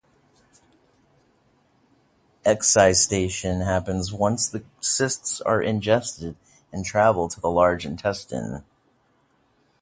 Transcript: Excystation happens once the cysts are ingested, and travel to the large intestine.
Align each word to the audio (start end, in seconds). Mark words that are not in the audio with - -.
Excystation 2.43 3.61
happens 3.63 4.11
once 4.11 4.47
the 4.47 4.63
cysts 4.79 5.41
are 5.41 5.61
ingested, 5.61 6.35
and 6.73 6.83
travel 6.83 7.27
to 7.29 7.39
the 7.39 7.51
large 7.51 7.85
intestine. 7.85 8.63